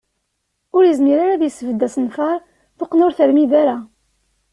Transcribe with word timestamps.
Ur 0.75 0.83
yezmir 0.85 1.17
ara 1.23 1.33
ad 1.35 1.43
isbedd 1.47 1.85
asenfaṛ, 1.87 2.37
tuqqna 2.77 3.03
ur 3.07 3.13
termid 3.17 3.51
ara. 3.61 3.77